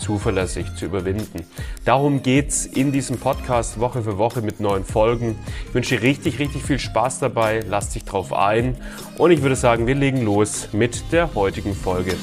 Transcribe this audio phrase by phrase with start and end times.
[0.00, 1.44] zuverlässig zu überwinden.
[1.84, 5.38] Darum geht's in diesem Podcast Woche für Woche mit neuen Folgen.
[5.68, 7.60] Ich wünsche dir richtig, richtig viel Spaß dabei.
[7.68, 8.76] Lass dich drauf ein.
[9.18, 12.14] Und ich würde sagen, wir legen los mit der heutigen Folge.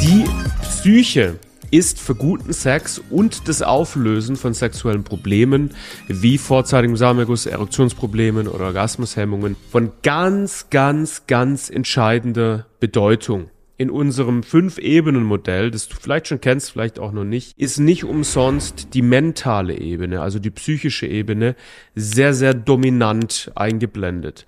[0.00, 0.24] Die
[0.62, 1.38] Psyche
[1.70, 5.74] ist für guten Sex und das Auflösen von sexuellen Problemen
[6.08, 15.70] wie vorzeitigem Samenerguss, Erektionsproblemen oder Orgasmushemmungen von ganz, ganz, ganz entscheidender Bedeutung in unserem Fünf-Ebenen-Modell,
[15.70, 20.22] das du vielleicht schon kennst, vielleicht auch noch nicht, ist nicht umsonst die mentale Ebene,
[20.22, 21.56] also die psychische Ebene,
[21.94, 24.46] sehr, sehr dominant eingeblendet.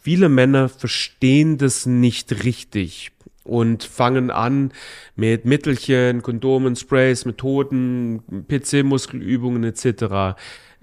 [0.00, 3.12] Viele Männer verstehen das nicht richtig
[3.44, 4.72] und fangen an
[5.14, 10.36] mit Mittelchen, Kondomen, Sprays, Methoden, PC-Muskelübungen etc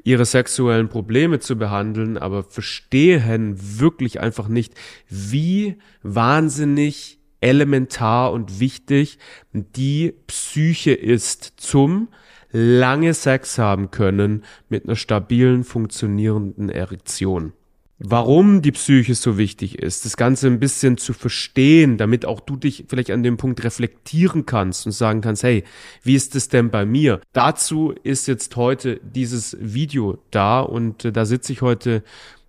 [0.03, 4.73] ihre sexuellen Probleme zu behandeln, aber verstehen wirklich einfach nicht,
[5.07, 9.19] wie wahnsinnig elementar und wichtig
[9.51, 12.07] die Psyche ist zum
[12.51, 17.53] lange Sex haben können mit einer stabilen, funktionierenden Erektion.
[17.99, 22.57] Warum die Psyche so wichtig ist, das Ganze ein bisschen zu verstehen, damit auch du
[22.57, 25.63] dich vielleicht an dem Punkt reflektieren kannst und sagen kannst, hey,
[26.01, 27.21] wie ist es denn bei mir?
[27.33, 32.03] Dazu ist jetzt heute dieses Video da und äh, da sitze ich heute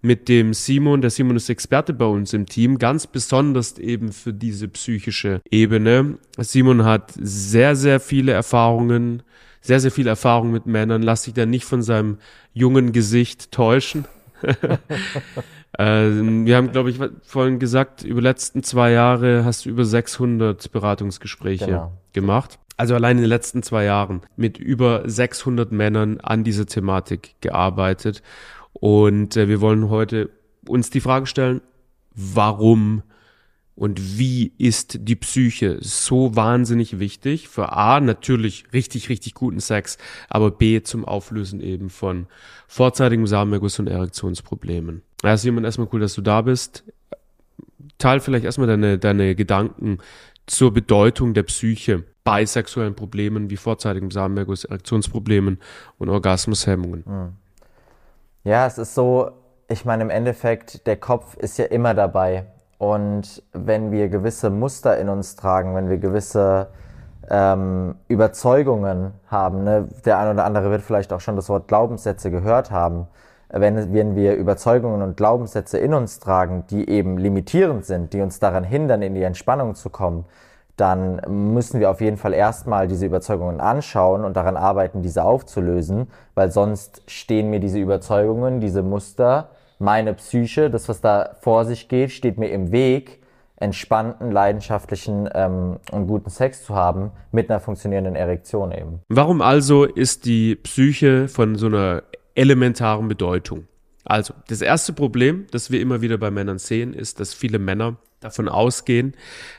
[0.05, 1.01] mit dem Simon.
[1.01, 6.19] Der Simon ist Experte bei uns im Team, ganz besonders eben für diese psychische Ebene.
[6.39, 9.23] Simon hat sehr, sehr viele Erfahrungen,
[9.63, 11.03] sehr, sehr viel Erfahrung mit Männern.
[11.03, 12.19] Lass dich da nicht von seinem
[12.53, 14.05] jungen Gesicht täuschen.
[15.79, 19.87] ähm, wir haben, glaube ich, vorhin gesagt, über die letzten zwei Jahre hast du über
[19.87, 21.93] 600 Beratungsgespräche genau.
[22.13, 22.59] gemacht.
[22.77, 28.23] Also allein in den letzten zwei Jahren mit über 600 Männern an dieser Thematik gearbeitet.
[28.85, 30.29] Und äh, wir wollen heute
[30.69, 31.63] uns die Frage stellen,
[32.15, 33.03] warum
[33.75, 39.97] und wie ist die Psyche so wahnsinnig wichtig für A, natürlich richtig, richtig guten Sex,
[40.29, 42.27] aber B, zum Auflösen eben von
[42.69, 45.01] vorzeitigem Samenerguss und Erektionsproblemen.
[45.23, 46.85] Ja, Simon, erstmal cool, dass du da bist.
[47.97, 49.97] Teil vielleicht erstmal deine, deine Gedanken
[50.45, 55.59] zur Bedeutung der Psyche bei sexuellen Problemen wie vorzeitigem Samenerguss, Erektionsproblemen
[55.97, 57.07] und Orgasmushemmungen.
[57.07, 57.44] Hm.
[58.45, 59.31] Ja, es ist so,
[59.69, 62.45] ich meine, im Endeffekt, der Kopf ist ja immer dabei.
[62.77, 66.69] Und wenn wir gewisse Muster in uns tragen, wenn wir gewisse
[67.31, 72.31] ähm, Überzeugungen haben, ne, der eine oder andere wird vielleicht auch schon das Wort Glaubenssätze
[72.31, 73.07] gehört haben,
[73.49, 78.41] wenn, wenn wir Überzeugungen und Glaubenssätze in uns tragen, die eben limitierend sind, die uns
[78.41, 80.27] daran hindern, in die Entspannung zu kommen,
[80.77, 86.09] dann müssen wir auf jeden Fall erstmal diese Überzeugungen anschauen und daran arbeiten, diese aufzulösen,
[86.35, 91.89] weil sonst stehen mir diese Überzeugungen, diese Muster, meine Psyche, das, was da vor sich
[91.89, 93.23] geht, steht mir im Weg,
[93.57, 99.01] entspannten, leidenschaftlichen ähm, und guten Sex zu haben mit einer funktionierenden Erektion eben.
[99.09, 102.03] Warum also ist die Psyche von so einer
[102.35, 103.69] elementaren Bedeutung?
[104.05, 107.97] Also, das erste Problem, das wir immer wieder bei Männern sehen, ist, dass viele Männer
[108.25, 109.15] davon ausgehen,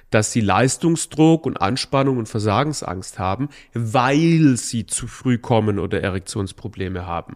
[0.10, 7.06] dass sie Leistungsdruck und Anspannung und Versagensangst haben, weil sie zu früh kommen oder Erektionsprobleme
[7.06, 7.36] haben.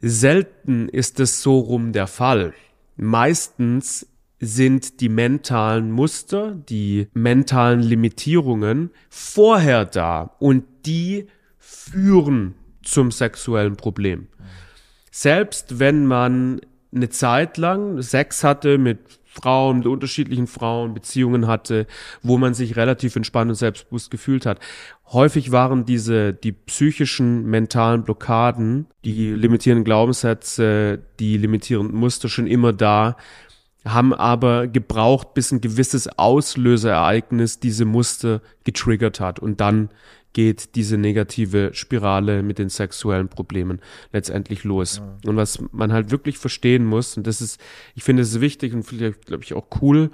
[0.00, 2.54] Selten ist es so rum der Fall.
[2.96, 4.08] Meistens
[4.40, 11.28] sind die mentalen Muster, die mentalen Limitierungen vorher da und die
[11.58, 14.26] führen zum sexuellen Problem.
[15.12, 16.60] Selbst wenn man
[16.92, 21.86] eine Zeit lang Sex hatte mit Frauen, mit unterschiedlichen Frauen Beziehungen hatte,
[22.22, 24.60] wo man sich relativ entspannt und selbstbewusst gefühlt hat.
[25.10, 32.72] Häufig waren diese, die psychischen, mentalen Blockaden, die limitierenden Glaubenssätze, die limitierenden Muster schon immer
[32.72, 33.16] da,
[33.84, 39.88] haben aber gebraucht, bis ein gewisses Auslöserereignis diese Muster getriggert hat und dann
[40.32, 43.80] geht diese negative Spirale mit den sexuellen Problemen
[44.12, 44.98] letztendlich los.
[44.98, 45.30] Ja.
[45.30, 47.60] Und was man halt wirklich verstehen muss, und das ist,
[47.94, 50.10] ich finde es wichtig und vielleicht, glaube ich, auch cool,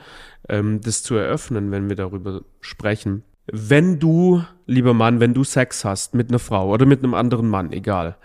[0.49, 3.23] ähm, das zu eröffnen, wenn wir darüber sprechen.
[3.47, 7.49] Wenn du, lieber Mann, wenn du Sex hast mit einer Frau oder mit einem anderen
[7.49, 8.17] Mann, egal,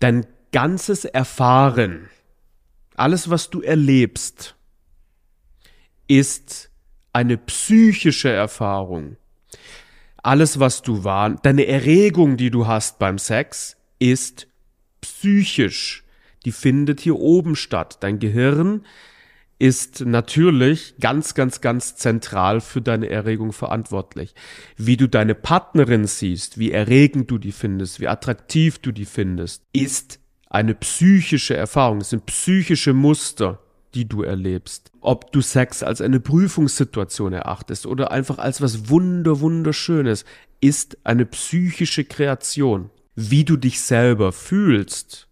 [0.00, 2.08] dein ganzes Erfahren,
[2.96, 4.56] alles, was du erlebst,
[6.08, 6.70] ist
[7.12, 9.16] eine psychische Erfahrung
[10.22, 14.48] alles, was du wahr, deine Erregung, die du hast beim Sex, ist
[15.00, 16.04] psychisch,
[16.44, 17.98] die findet hier oben statt.
[18.00, 18.84] Dein Gehirn
[19.58, 24.34] ist natürlich ganz, ganz, ganz zentral für deine Erregung verantwortlich.
[24.76, 29.62] Wie du deine Partnerin siehst, wie erregend du die findest, wie attraktiv du die findest,
[29.74, 30.18] ist
[30.48, 33.60] eine psychische Erfahrung, das sind psychische Muster,
[33.94, 34.90] die du erlebst.
[35.00, 40.24] Ob du Sex als eine Prüfungssituation erachtest oder einfach als was wunder, wunderschönes,
[40.60, 42.90] ist eine psychische Kreation.
[43.14, 45.28] Wie du dich selber fühlst,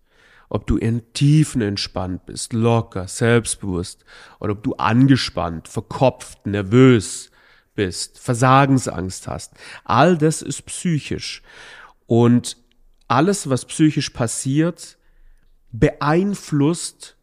[0.48, 4.04] ob du in Tiefen entspannt bist, locker, selbstbewusst,
[4.40, 7.30] oder ob du angespannt, verkopft, nervös
[7.74, 9.52] bist, Versagensangst hast.
[9.84, 11.42] All das ist psychisch.
[12.06, 12.56] Und
[13.06, 14.98] alles, was psychisch passiert,
[15.70, 17.17] beeinflusst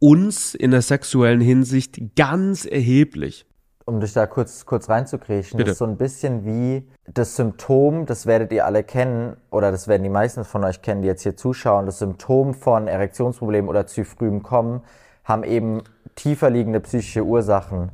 [0.00, 3.46] uns in der sexuellen Hinsicht ganz erheblich
[3.90, 5.72] um dich da kurz, kurz reinzukriechen, Bitte.
[5.72, 10.04] ist so ein bisschen wie das Symptom, das werdet ihr alle kennen, oder das werden
[10.04, 14.04] die meisten von euch kennen, die jetzt hier zuschauen, das Symptom von Erektionsproblemen oder zu
[14.04, 14.82] frühem Kommen
[15.24, 15.82] haben eben
[16.14, 17.90] tiefer liegende psychische Ursachen.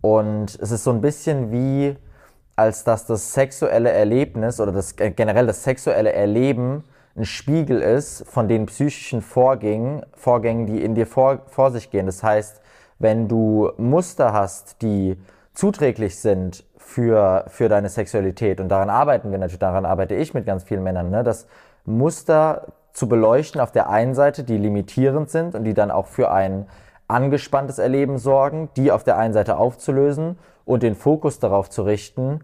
[0.00, 1.96] Und es ist so ein bisschen wie,
[2.56, 6.82] als dass das sexuelle Erlebnis oder das äh, generell das sexuelle Erleben
[7.16, 12.06] ein Spiegel ist von den psychischen Vorgängen, Vorgängen, die in dir vor, vor sich gehen.
[12.06, 12.60] Das heißt,
[12.98, 15.16] wenn du Muster hast, die
[15.54, 20.44] zuträglich sind für, für deine Sexualität, und daran arbeiten wir natürlich, daran arbeite ich mit
[20.44, 21.46] ganz vielen Männern, ne, das
[21.86, 26.30] Muster zu beleuchten auf der einen Seite, die limitierend sind und die dann auch für
[26.30, 26.66] ein
[27.08, 32.40] angespanntes Erleben sorgen, die auf der einen Seite aufzulösen und den Fokus darauf zu richten,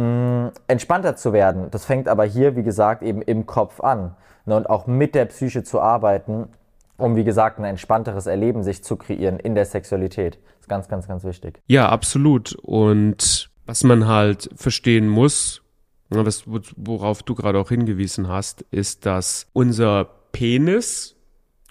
[0.00, 1.70] mh, entspannter zu werden.
[1.70, 4.16] Das fängt aber hier, wie gesagt, eben im Kopf an.
[4.46, 6.48] Ne, und auch mit der Psyche zu arbeiten
[7.00, 10.34] um, wie gesagt, ein entspannteres Erleben sich zu kreieren in der Sexualität.
[10.34, 11.60] Das ist ganz, ganz, ganz wichtig.
[11.66, 12.54] Ja, absolut.
[12.62, 15.62] Und was man halt verstehen muss,
[16.10, 21.16] was, worauf du gerade auch hingewiesen hast, ist, dass unser Penis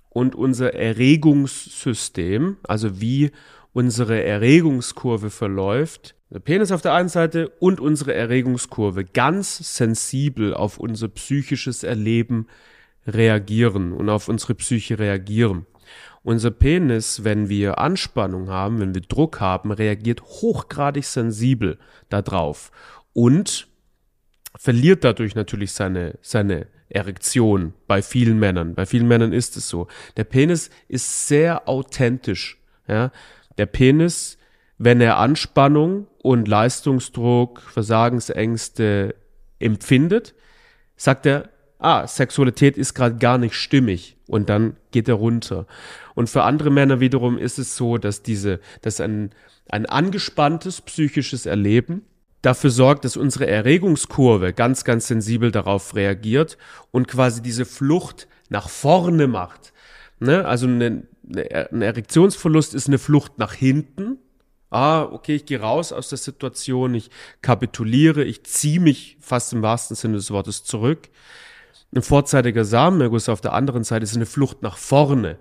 [0.10, 3.32] und unser Erregungssystem, also wie
[3.74, 10.78] unsere Erregungskurve verläuft, der Penis auf der einen Seite und unsere Erregungskurve ganz sensibel auf
[10.78, 12.48] unser psychisches Erleben
[13.08, 15.66] reagieren und auf unsere Psyche reagieren.
[16.22, 21.80] Unser Penis, wenn wir Anspannung haben, wenn wir Druck haben, reagiert hochgradig sensibel
[22.10, 22.72] darauf
[23.14, 23.68] und
[24.56, 28.76] verliert dadurch natürlich seine, seine Erektion bei vielen Männern.
[28.76, 29.88] Bei vielen Männern ist es so.
[30.18, 32.58] Der Penis ist sehr authentisch.
[32.88, 33.12] Ja?
[33.58, 34.38] Der Penis,
[34.78, 39.16] wenn er Anspannung und Leistungsdruck, Versagensängste
[39.60, 40.34] empfindet,
[40.96, 45.68] sagt er, ah, Sexualität ist gerade gar nicht stimmig und dann geht er runter.
[46.16, 49.32] Und für andere Männer wiederum ist es so, dass diese, dass ein,
[49.70, 52.06] ein angespanntes psychisches Erleben
[52.42, 56.58] dafür sorgt, dass unsere Erregungskurve ganz, ganz sensibel darauf reagiert
[56.92, 59.74] und quasi diese Flucht nach vorne macht.
[60.20, 60.46] Ne?
[60.46, 64.18] Also ein Erektionsverlust ist eine Flucht nach hinten.
[64.72, 67.10] Ah, okay, ich gehe raus aus der Situation, ich
[67.42, 71.10] kapituliere, ich ziehe mich fast im wahrsten Sinne des Wortes zurück.
[71.94, 75.40] Ein vorzeitiger Samenerguss auf der anderen Seite ist eine Flucht nach vorne.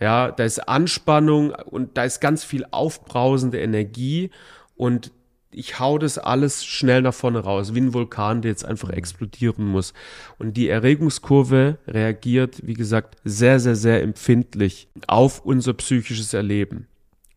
[0.00, 4.30] Ja, da ist Anspannung und da ist ganz viel aufbrausende Energie
[4.74, 5.12] und
[5.56, 9.64] ich hau das alles schnell nach vorne raus, wie ein Vulkan, der jetzt einfach explodieren
[9.64, 9.94] muss.
[10.38, 16.88] Und die Erregungskurve reagiert, wie gesagt, sehr, sehr, sehr empfindlich auf unser psychisches Erleben.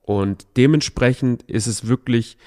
[0.02, 2.38] Und dementsprechend ist es wirklich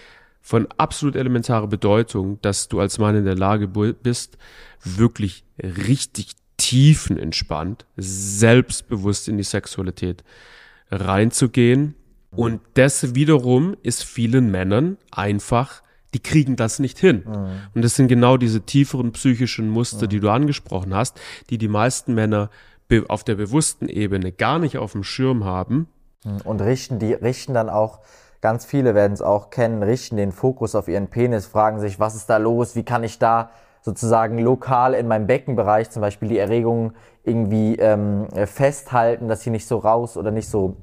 [0.42, 4.36] von absolut elementarer Bedeutung, dass du als Mann in der Lage bist,
[4.84, 10.22] wirklich richtig tiefenentspannt, selbstbewusst in die Sexualität
[10.90, 11.94] reinzugehen.
[12.34, 15.82] Und das wiederum ist vielen Männern einfach,
[16.14, 17.24] die kriegen das nicht hin.
[17.26, 17.46] Mhm.
[17.74, 20.10] Und das sind genau diese tieferen psychischen Muster, mhm.
[20.10, 21.20] die du angesprochen hast,
[21.50, 22.50] die die meisten Männer
[23.08, 25.88] auf der bewussten Ebene gar nicht auf dem Schirm haben.
[26.24, 26.40] Mhm.
[26.44, 28.00] Und richten die, richten dann auch
[28.42, 32.16] Ganz viele werden es auch kennen, richten den Fokus auf ihren Penis, fragen sich, was
[32.16, 33.50] ist da los, wie kann ich da
[33.82, 39.68] sozusagen lokal in meinem Beckenbereich zum Beispiel die Erregung irgendwie ähm, festhalten, dass sie nicht
[39.68, 40.76] so raus oder nicht so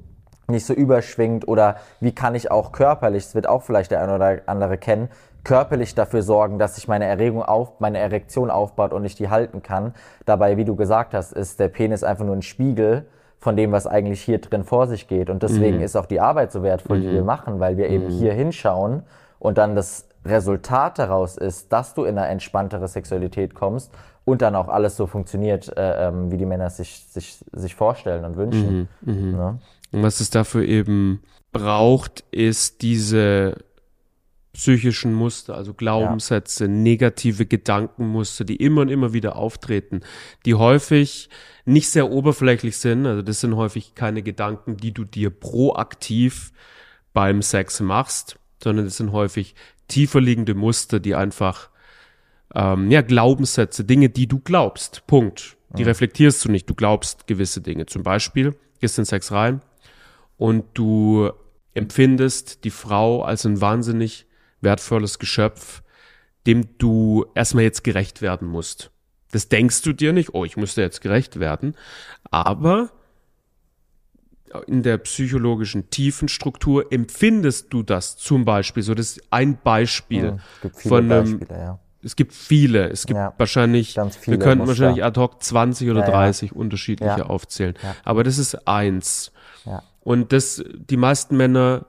[0.50, 4.16] nicht so überschwingt oder wie kann ich auch körperlich, das wird auch vielleicht der eine
[4.16, 5.10] oder andere kennen,
[5.44, 9.64] körperlich dafür sorgen, dass sich meine Erregung auf, meine Erektion aufbaut und ich die halten
[9.64, 9.94] kann.
[10.26, 13.06] Dabei, wie du gesagt hast, ist der Penis einfach nur ein Spiegel
[13.40, 15.30] von dem, was eigentlich hier drin vor sich geht.
[15.30, 15.84] Und deswegen mhm.
[15.84, 17.02] ist auch die Arbeit so wertvoll, mhm.
[17.04, 17.28] die wir mhm.
[17.28, 18.10] machen, weil wir eben mhm.
[18.10, 19.04] hier hinschauen
[19.40, 23.92] und dann das Resultat daraus ist, dass du in eine entspanntere Sexualität kommst
[24.26, 28.26] und dann auch alles so funktioniert, äh, ähm, wie die Männer sich, sich, sich vorstellen
[28.26, 28.90] und wünschen.
[29.02, 29.14] Mhm.
[29.14, 29.32] Mhm.
[29.38, 29.60] Ne?
[29.92, 33.58] Und was es dafür eben braucht, ist diese
[34.54, 36.70] psychischen Muster, also Glaubenssätze, ja.
[36.70, 40.02] negative Gedankenmuster, die immer und immer wieder auftreten,
[40.46, 41.30] die häufig
[41.66, 43.06] nicht sehr oberflächlich sind.
[43.06, 46.52] Also das sind häufig keine Gedanken, die du dir proaktiv
[47.14, 49.56] beim Sex machst, sondern das sind häufig
[49.88, 51.70] tiefer liegende Muster, die einfach
[52.54, 55.06] ähm, ja Glaubenssätze, Dinge, die du glaubst.
[55.08, 55.58] Punkt.
[55.78, 55.90] Die mhm.
[55.90, 56.70] reflektierst du nicht.
[56.70, 57.86] Du glaubst gewisse Dinge.
[57.86, 59.62] Zum Beispiel gehst in Sex rein
[60.40, 61.30] und du
[61.76, 64.26] empfindest die Frau als ein wahnsinnig
[64.62, 65.84] wertvolles Geschöpf,
[66.48, 68.90] dem du erstmal jetzt gerecht werden musst.
[69.32, 71.76] Das denkst du dir nicht, oh, ich müsste jetzt gerecht werden,
[72.32, 72.90] aber
[74.66, 80.70] in der psychologischen Tiefenstruktur empfindest du das zum Beispiel, so das ist ein Beispiel ja,
[80.72, 81.80] von einem, Beispiele, ja.
[82.02, 84.68] es gibt viele, es gibt ja, wahrscheinlich, wir könnten Muster.
[84.68, 89.34] wahrscheinlich ad hoc 20 oder 30 unterschiedliche aufzählen, aber das ist eins.
[90.02, 91.86] Und das, die meisten Männer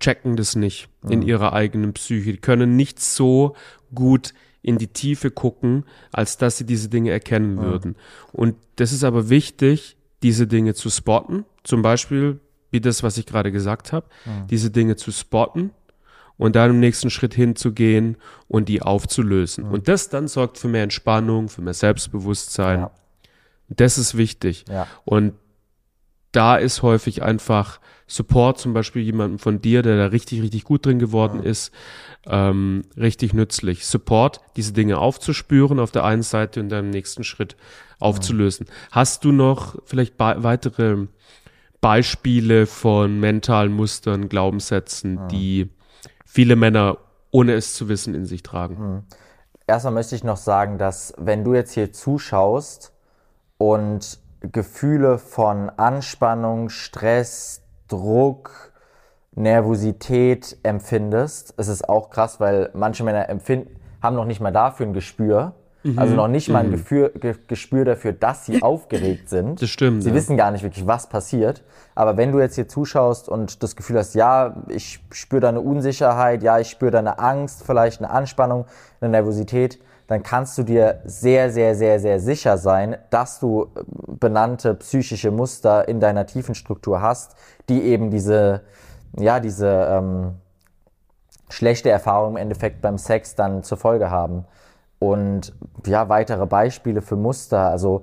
[0.00, 1.12] checken das nicht mhm.
[1.12, 2.32] in ihrer eigenen Psyche.
[2.32, 3.54] Die können nicht so
[3.94, 7.60] gut in die Tiefe gucken, als dass sie diese Dinge erkennen mhm.
[7.62, 7.96] würden.
[8.32, 11.44] Und das ist aber wichtig, diese Dinge zu spotten.
[11.64, 12.40] Zum Beispiel,
[12.70, 14.46] wie das, was ich gerade gesagt habe, mhm.
[14.48, 15.70] diese Dinge zu spotten
[16.36, 18.16] und dann im nächsten Schritt hinzugehen
[18.48, 19.64] und die aufzulösen.
[19.64, 22.80] Und das dann sorgt für mehr Entspannung, für mehr Selbstbewusstsein.
[22.80, 22.90] Ja.
[23.68, 24.64] Das ist wichtig.
[24.68, 24.86] Ja.
[25.04, 25.34] Und
[26.32, 30.84] da ist häufig einfach Support, zum Beispiel jemandem von dir, der da richtig, richtig gut
[30.84, 31.50] drin geworden ja.
[31.50, 31.72] ist,
[32.26, 33.86] ähm, richtig nützlich.
[33.86, 37.56] Support, diese Dinge aufzuspüren auf der einen Seite und dann im nächsten Schritt
[38.00, 38.66] aufzulösen.
[38.66, 38.74] Ja.
[38.90, 41.06] Hast du noch vielleicht weitere
[41.80, 45.26] Beispiele von mentalen Mustern, Glaubenssätzen, ja.
[45.28, 45.70] die
[46.26, 46.98] viele Männer,
[47.30, 48.74] ohne es zu wissen, in sich tragen?
[48.94, 49.02] Mhm.
[49.68, 52.92] Erstmal möchte ich noch sagen, dass wenn du jetzt hier zuschaust
[53.56, 58.72] und Gefühle von Anspannung, Stress, Druck,
[59.34, 61.54] Nervosität empfindest.
[61.56, 65.54] Es ist auch krass, weil manche Männer empfinden, haben noch nicht mal dafür ein Gespür.
[65.82, 65.98] Mhm.
[65.98, 66.72] Also noch nicht mal ein mhm.
[66.72, 69.62] Gefühl, Ge Gespür dafür, dass sie aufgeregt sind.
[69.62, 70.02] Das stimmt.
[70.02, 70.14] Sie ja.
[70.14, 71.62] wissen gar nicht wirklich, was passiert.
[71.94, 75.60] Aber wenn du jetzt hier zuschaust und das Gefühl hast, ja, ich spüre da eine
[75.60, 78.66] Unsicherheit, ja, ich spüre da eine Angst, vielleicht eine Anspannung,
[79.00, 83.84] eine Nervosität, dann kannst du dir sehr, sehr, sehr, sehr sicher sein, dass du äh,
[84.08, 87.36] benannte psychische Muster in deiner tiefen Struktur hast,
[87.68, 88.62] die eben diese,
[89.16, 90.34] ja, diese ähm,
[91.48, 94.46] schlechte Erfahrung im Endeffekt beim Sex dann zur Folge haben.
[94.98, 95.54] Und
[95.86, 98.02] ja, weitere Beispiele für Muster, also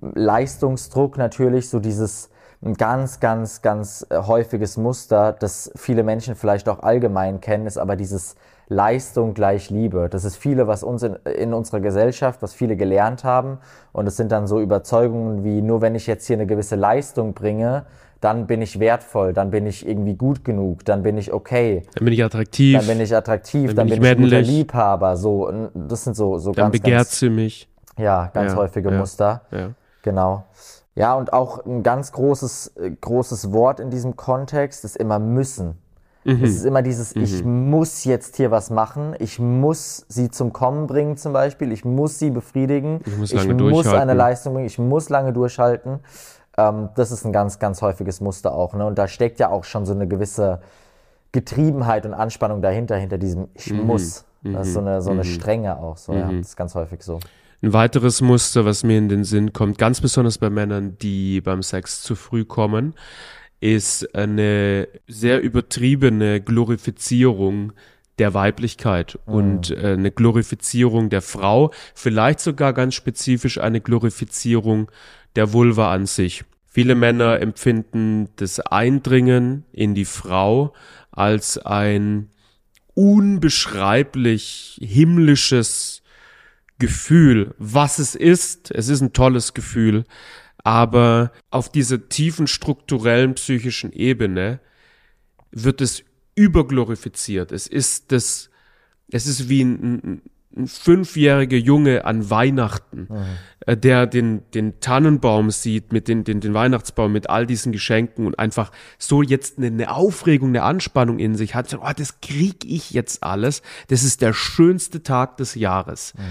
[0.00, 2.30] Leistungsdruck natürlich, so dieses
[2.76, 7.96] ganz, ganz, ganz äh, häufiges Muster, das viele Menschen vielleicht auch allgemein kennen, ist aber
[7.96, 8.36] dieses
[8.68, 10.08] Leistung gleich Liebe.
[10.10, 13.58] Das ist viele, was uns in, in unserer Gesellschaft, was viele gelernt haben.
[13.92, 17.32] Und es sind dann so Überzeugungen wie, nur wenn ich jetzt hier eine gewisse Leistung
[17.32, 17.86] bringe,
[18.20, 21.84] dann bin ich wertvoll, dann bin ich irgendwie gut genug, dann bin ich okay.
[21.94, 22.76] Dann bin ich attraktiv.
[22.76, 25.16] Dann bin ich attraktiv, dann, dann bin ich, bin ich ein guter Liebhaber.
[25.16, 27.68] So, das sind so, so dann ganz, begehrt ganz, sie mich.
[27.96, 29.42] Ja, ganz ja, häufige ja, Muster.
[29.50, 29.70] Ja.
[30.02, 30.44] Genau.
[30.94, 35.78] Ja, und auch ein ganz großes, äh, großes Wort in diesem Kontext ist immer müssen.
[36.28, 36.44] Mhm.
[36.44, 37.22] Es ist immer dieses, mhm.
[37.22, 41.86] ich muss jetzt hier was machen, ich muss sie zum Kommen bringen zum Beispiel, ich
[41.86, 46.00] muss sie befriedigen, ich muss, ich muss eine Leistung bringen, ich muss lange durchhalten.
[46.58, 48.74] Ähm, das ist ein ganz, ganz häufiges Muster auch.
[48.74, 48.84] Ne?
[48.84, 50.60] Und da steckt ja auch schon so eine gewisse
[51.32, 53.86] Getriebenheit und Anspannung dahinter, hinter diesem Ich mhm.
[53.86, 54.24] muss.
[54.42, 55.24] Das ist so eine, so eine mhm.
[55.24, 55.96] Strenge auch.
[55.96, 56.26] So, ja.
[56.26, 56.38] Mhm.
[56.38, 57.20] Das ist ganz häufig so.
[57.60, 61.62] Ein weiteres Muster, was mir in den Sinn kommt, ganz besonders bei Männern, die beim
[61.62, 62.94] Sex zu früh kommen,
[63.60, 67.72] ist eine sehr übertriebene Glorifizierung
[68.18, 69.34] der Weiblichkeit mhm.
[69.34, 74.90] und äh, eine Glorifizierung der Frau, vielleicht sogar ganz spezifisch eine Glorifizierung
[75.36, 76.44] der Vulva an sich.
[76.66, 80.74] Viele Männer empfinden das Eindringen in die Frau
[81.10, 82.30] als ein
[82.94, 86.02] unbeschreiblich himmlisches
[86.78, 88.70] Gefühl, was es ist.
[88.70, 90.04] Es ist ein tolles Gefühl,
[90.68, 94.60] aber auf dieser tiefen strukturellen psychischen Ebene
[95.50, 97.52] wird es überglorifiziert.
[97.52, 98.50] Es ist das,
[99.10, 100.20] es ist wie ein,
[100.54, 103.80] ein fünfjähriger Junge an Weihnachten, mhm.
[103.80, 108.38] der den, den Tannenbaum sieht, mit den, den, den Weihnachtsbaum, mit all diesen Geschenken und
[108.38, 111.74] einfach so jetzt eine, eine Aufregung, eine Anspannung in sich hat.
[111.80, 113.62] Oh, das krieg ich jetzt alles.
[113.86, 116.12] Das ist der schönste Tag des Jahres.
[116.12, 116.22] Mhm.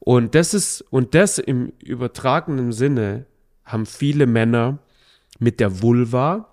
[0.00, 3.26] Und das ist, und das im übertragenen Sinne
[3.66, 4.78] haben viele Männer
[5.38, 6.48] mit der Vulva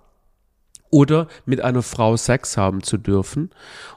[0.89, 3.50] oder mit einer Frau Sex haben zu dürfen.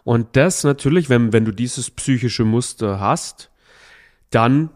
[0.05, 3.51] Und das natürlich, wenn, wenn du dieses psychische Muster hast,
[4.31, 4.71] dann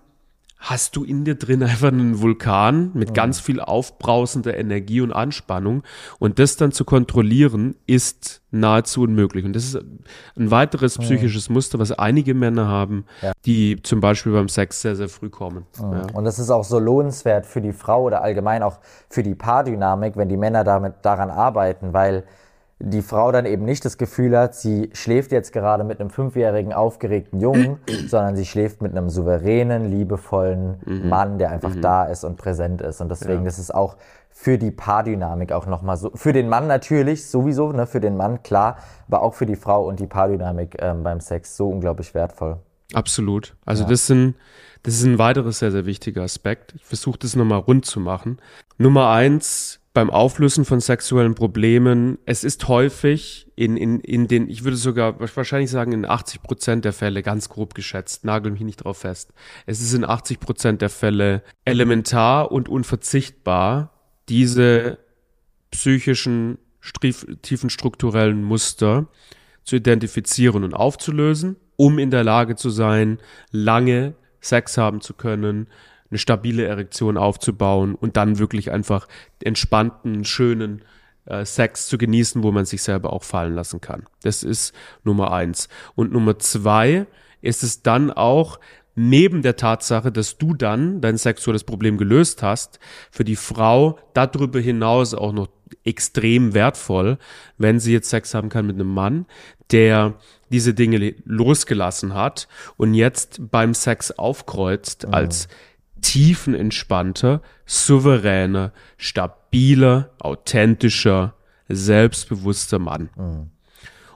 [0.60, 5.82] hast du in dir drin einfach einen Vulkan mit ganz viel aufbrausender Energie und Anspannung.
[6.18, 9.46] Und das dann zu kontrollieren, ist nahezu unmöglich.
[9.46, 9.76] Und das ist
[10.36, 13.32] ein weiteres psychisches Muster, was einige Männer haben, ja.
[13.46, 15.64] die zum Beispiel beim Sex sehr, sehr früh kommen.
[15.78, 15.92] Mhm.
[15.92, 16.06] Ja.
[16.12, 20.16] Und das ist auch so lohnenswert für die Frau oder allgemein auch für die Paardynamik,
[20.16, 22.24] wenn die Männer damit daran arbeiten, weil
[22.82, 26.72] die Frau dann eben nicht das Gefühl hat, sie schläft jetzt gerade mit einem fünfjährigen
[26.72, 31.08] aufgeregten Jungen, sondern sie schläft mit einem souveränen, liebevollen mhm.
[31.08, 31.82] Mann, der einfach mhm.
[31.82, 33.02] da ist und präsent ist.
[33.02, 33.48] Und deswegen ja.
[33.48, 33.96] ist es auch
[34.30, 38.42] für die Paardynamik auch nochmal so, für den Mann natürlich sowieso, ne, für den Mann
[38.42, 42.56] klar, aber auch für die Frau und die Paardynamik ähm, beim Sex so unglaublich wertvoll.
[42.94, 43.54] Absolut.
[43.66, 43.90] Also ja.
[43.90, 44.36] das sind,
[44.82, 46.74] das ist ein weiteres sehr, sehr wichtiger Aspekt.
[46.76, 48.38] Ich versuche das nochmal rund zu machen.
[48.78, 54.64] Nummer eins, beim Auflösen von sexuellen Problemen, es ist häufig in, in, in den, ich
[54.64, 58.82] würde sogar wahrscheinlich sagen, in 80 Prozent der Fälle, ganz grob geschätzt, nagel mich nicht
[58.82, 59.34] drauf fest,
[59.66, 63.92] es ist in 80 Prozent der Fälle elementar und unverzichtbar,
[64.30, 64.96] diese
[65.70, 66.56] psychischen,
[67.42, 69.06] tiefen strukturellen Muster
[69.64, 73.18] zu identifizieren und aufzulösen, um in der Lage zu sein,
[73.50, 75.66] lange Sex haben zu können,
[76.10, 79.06] eine stabile Erektion aufzubauen und dann wirklich einfach
[79.42, 80.82] entspannten, schönen
[81.26, 84.04] äh, Sex zu genießen, wo man sich selber auch fallen lassen kann.
[84.22, 84.74] Das ist
[85.04, 85.68] Nummer eins.
[85.94, 87.06] Und Nummer zwei
[87.42, 88.58] ist es dann auch
[88.94, 94.60] neben der Tatsache, dass du dann dein sexuelles Problem gelöst hast, für die Frau darüber
[94.60, 95.48] hinaus auch noch
[95.84, 97.18] extrem wertvoll,
[97.56, 99.26] wenn sie jetzt Sex haben kann mit einem Mann,
[99.70, 100.14] der
[100.50, 105.14] diese Dinge losgelassen hat und jetzt beim Sex aufkreuzt mhm.
[105.14, 105.48] als
[106.00, 111.34] tiefenentspannter, souveräner, stabiler, authentischer,
[111.68, 113.10] selbstbewusster Mann.
[113.16, 113.50] Mhm.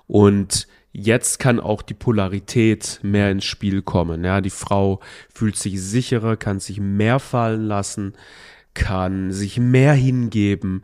[0.07, 4.25] Und jetzt kann auch die Polarität mehr ins Spiel kommen.
[4.25, 5.01] Ja, die Frau
[5.33, 8.15] fühlt sich sicherer, kann sich mehr fallen lassen,
[8.75, 10.83] kann sich mehr hingeben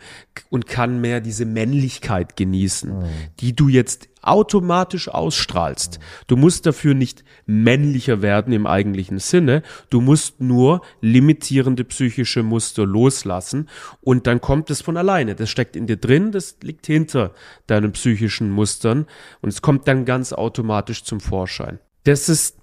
[0.48, 3.04] und kann mehr diese Männlichkeit genießen, mhm.
[3.40, 5.98] die du jetzt automatisch ausstrahlst.
[6.26, 12.86] Du musst dafür nicht männlicher werden im eigentlichen Sinne, du musst nur limitierende psychische Muster
[12.86, 13.68] loslassen
[14.00, 15.34] und dann kommt es von alleine.
[15.34, 17.32] Das steckt in dir drin, das liegt hinter
[17.66, 19.06] deinen psychischen Mustern
[19.40, 21.78] und es kommt dann ganz automatisch zum Vorschein.
[22.04, 22.56] Das ist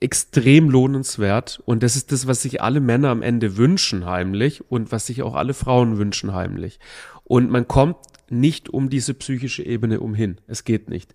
[0.00, 4.92] extrem lohnenswert und das ist das, was sich alle Männer am Ende wünschen heimlich und
[4.92, 6.80] was sich auch alle Frauen wünschen heimlich.
[7.24, 7.96] Und man kommt
[8.30, 10.38] nicht um diese psychische Ebene umhin.
[10.46, 11.12] Es geht nicht.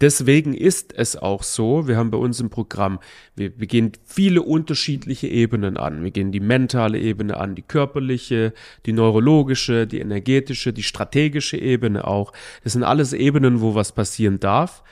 [0.00, 2.98] Deswegen ist es auch so, wir haben bei uns im Programm,
[3.34, 6.04] wir, wir gehen viele unterschiedliche Ebenen an.
[6.04, 8.52] Wir gehen die mentale Ebene an, die körperliche,
[8.84, 12.32] die neurologische, die energetische, die strategische Ebene auch.
[12.62, 14.82] Das sind alles Ebenen, wo was passieren darf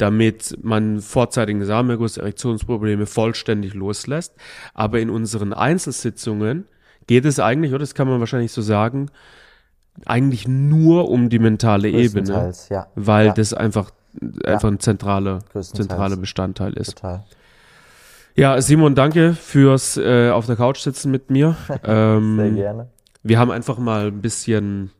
[0.00, 4.34] damit man vorzeitigen Samenerguss, Erektionsprobleme vollständig loslässt.
[4.74, 6.66] Aber in unseren Einzelsitzungen
[7.06, 9.10] geht es eigentlich, oder das kann man wahrscheinlich so sagen,
[10.06, 12.86] eigentlich nur um die mentale Ebene, ja.
[12.94, 13.32] weil ja.
[13.34, 13.90] das einfach,
[14.44, 14.70] einfach ja.
[14.70, 16.96] ein zentraler, zentraler Bestandteil ist.
[16.96, 17.24] Total.
[18.36, 21.56] Ja, Simon, danke fürs äh, auf der Couch sitzen mit mir.
[21.84, 22.88] ähm, Sehr gerne.
[23.22, 24.92] Wir haben einfach mal ein bisschen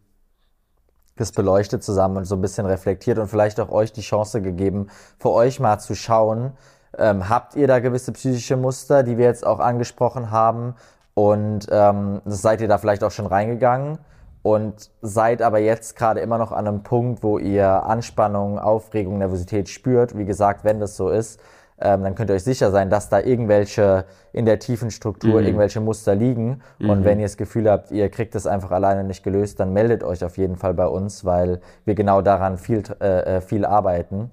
[1.21, 4.89] das beleuchtet zusammen und so ein bisschen reflektiert und vielleicht auch euch die Chance gegeben,
[5.19, 6.53] für euch mal zu schauen,
[6.99, 10.75] ähm, habt ihr da gewisse psychische Muster, die wir jetzt auch angesprochen haben
[11.15, 13.99] und ähm, seid ihr da vielleicht auch schon reingegangen
[14.43, 19.69] und seid aber jetzt gerade immer noch an einem Punkt, wo ihr Anspannung, Aufregung, Nervosität
[19.69, 20.17] spürt.
[20.17, 21.41] Wie gesagt, wenn das so ist,
[21.81, 25.47] ähm, dann könnt ihr euch sicher sein, dass da irgendwelche in der tiefen Struktur mhm.
[25.47, 26.61] irgendwelche Muster liegen.
[26.79, 26.91] Mhm.
[26.91, 30.05] Und wenn ihr das Gefühl habt, ihr kriegt das einfach alleine nicht gelöst, dann meldet
[30.05, 34.31] euch auf jeden Fall bei uns, weil wir genau daran viel, äh, äh viel arbeiten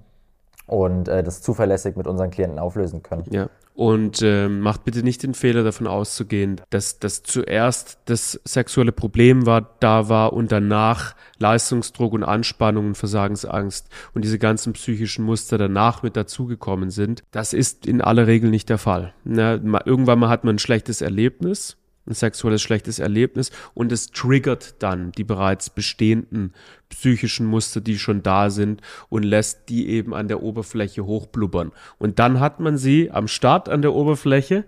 [0.68, 3.24] und äh, das zuverlässig mit unseren Klienten auflösen können.
[3.30, 3.48] Ja.
[3.74, 9.46] Und äh, macht bitte nicht den Fehler davon auszugehen, dass das zuerst das sexuelle Problem
[9.46, 15.58] war, da war und danach Leistungsdruck und Anspannung und Versagensangst und diese ganzen psychischen Muster
[15.58, 17.22] danach mit dazugekommen sind.
[17.30, 19.14] Das ist in aller Regel nicht der Fall.
[19.24, 19.54] Na,
[19.84, 21.76] irgendwann mal hat man ein schlechtes Erlebnis
[22.08, 26.54] ein sexuelles schlechtes Erlebnis und es triggert dann die bereits bestehenden
[26.88, 31.72] psychischen Muster, die schon da sind und lässt die eben an der Oberfläche hochblubbern.
[31.98, 34.64] Und dann hat man sie am Start an der Oberfläche,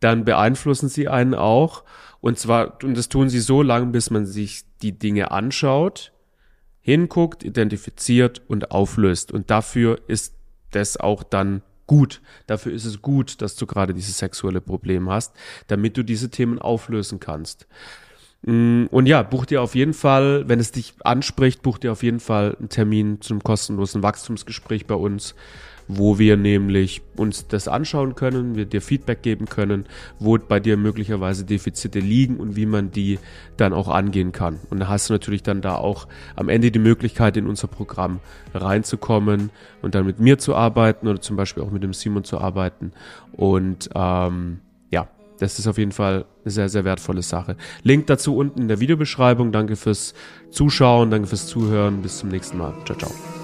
[0.00, 1.84] dann beeinflussen sie einen auch
[2.22, 6.12] und zwar, und das tun sie so lange, bis man sich die Dinge anschaut,
[6.80, 9.32] hinguckt, identifiziert und auflöst.
[9.32, 10.32] Und dafür ist
[10.70, 12.20] das auch dann gut.
[12.46, 15.34] Dafür ist es gut, dass du gerade dieses sexuelle Problem hast,
[15.66, 17.66] damit du diese Themen auflösen kannst.
[18.42, 22.02] Mm, und ja, buch dir auf jeden Fall, wenn es dich anspricht, buch dir auf
[22.02, 25.34] jeden Fall einen Termin zum kostenlosen Wachstumsgespräch bei uns
[25.88, 29.86] wo wir nämlich uns das anschauen können, wir dir Feedback geben können,
[30.18, 33.18] wo bei dir möglicherweise Defizite liegen und wie man die
[33.56, 34.58] dann auch angehen kann.
[34.70, 38.20] Und da hast du natürlich dann da auch am Ende die Möglichkeit, in unser Programm
[38.54, 39.50] reinzukommen
[39.82, 42.92] und dann mit mir zu arbeiten oder zum Beispiel auch mit dem Simon zu arbeiten.
[43.32, 44.60] Und ähm,
[45.42, 47.56] das ist auf jeden Fall eine sehr, sehr wertvolle Sache.
[47.82, 49.52] Link dazu unten in der Videobeschreibung.
[49.52, 50.14] Danke fürs
[50.50, 52.00] Zuschauen, danke fürs Zuhören.
[52.02, 52.74] Bis zum nächsten Mal.
[52.84, 53.41] Ciao, ciao.